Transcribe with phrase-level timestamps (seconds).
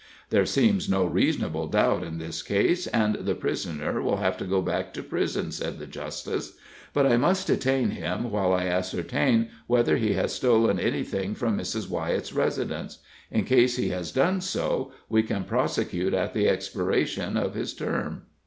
[0.31, 4.63] "There seems no reasonable doubt in this case, and the prisoner will have to go
[4.63, 6.57] back to prison," said the justice.
[6.91, 11.87] "But I must detain him until I ascertain whether he has stolen anything from Mrs.
[11.87, 12.97] Wyett's residence.
[13.29, 18.23] In case he has done so, we can prosecute at the expiration of his term."